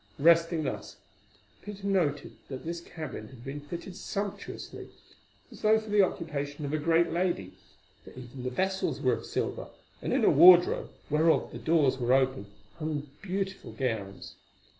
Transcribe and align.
Resting 0.17 0.63
thus, 0.63 0.95
Peter 1.61 1.85
noted 1.85 2.35
that 2.47 2.65
this 2.65 2.81
cabin 2.81 3.27
had 3.27 3.43
been 3.45 3.59
fitted 3.61 3.95
sumptuously 3.95 4.89
as 5.51 5.61
though 5.61 5.77
for 5.77 5.91
the 5.91 6.01
occupation 6.01 6.65
of 6.65 6.73
a 6.73 6.79
great 6.79 7.11
lady, 7.11 7.53
for 8.03 8.09
even 8.13 8.41
the 8.41 8.49
vessels 8.49 8.99
were 8.99 9.13
of 9.13 9.27
silver, 9.27 9.67
and 10.01 10.11
in 10.11 10.25
a 10.25 10.31
wardrobe, 10.31 10.89
whereof 11.11 11.51
the 11.51 11.59
doors 11.59 11.99
were 11.99 12.13
open, 12.13 12.47
hung 12.79 13.11
beautiful 13.21 13.73
gowns. 13.73 14.37